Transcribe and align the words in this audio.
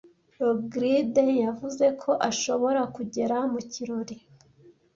Rogride 0.39 1.23
yavuze 1.45 1.85
ko 2.01 2.11
ashobora 2.29 2.81
kugera 2.95 3.35
mu 3.51 3.61
kirori. 3.71 4.17